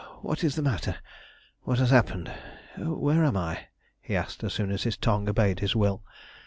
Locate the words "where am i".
2.75-3.67